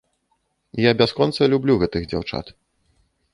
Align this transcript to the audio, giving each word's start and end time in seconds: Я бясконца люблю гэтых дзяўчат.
Я 0.83 0.91
бясконца 1.01 1.49
люблю 1.55 1.77
гэтых 1.85 2.09
дзяўчат. 2.15 2.45